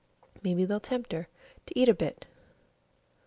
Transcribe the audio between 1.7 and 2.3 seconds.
eat a bit.